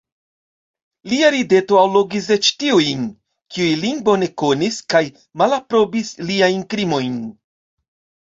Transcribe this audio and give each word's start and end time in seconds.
Lia 1.11 1.27
rideto 1.33 1.77
allogis 1.81 2.29
eĉ 2.35 2.47
tiujn, 2.63 3.03
kiuj 3.55 3.75
lin 3.83 4.01
bone 4.07 4.29
konis 4.43 4.79
kaj 4.95 5.01
malaprobis 5.43 6.11
liajn 6.31 6.67
krimojn. 6.75 7.21